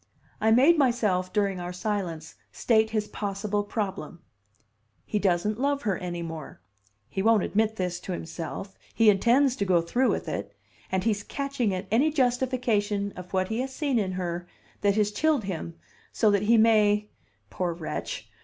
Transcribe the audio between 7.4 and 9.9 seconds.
admit this to himself; he intends to go